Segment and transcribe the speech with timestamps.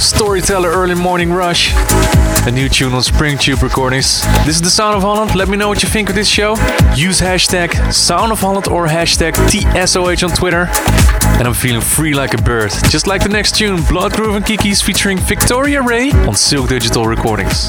[0.00, 1.74] Storyteller Early Morning Rush.
[2.46, 4.22] A new tune on Spring Tube Recordings.
[4.46, 5.34] This is the Sound of Holland.
[5.34, 6.52] Let me know what you think of this show.
[6.94, 10.68] Use hashtag Sound of Holland or hashtag TSOH on Twitter.
[11.38, 12.70] And I'm feeling free like a bird.
[12.88, 17.04] Just like the next tune, Blood Groove and Kikis featuring Victoria Ray on Silk Digital
[17.04, 17.68] Recordings.